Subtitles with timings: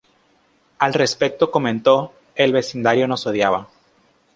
[0.79, 3.67] Al respecto comentó: "El vecindario nos odiaba.